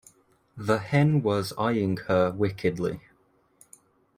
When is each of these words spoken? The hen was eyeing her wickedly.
The 0.57 0.79
hen 0.79 1.21
was 1.21 1.53
eyeing 1.59 1.97
her 2.07 2.31
wickedly. 2.31 3.01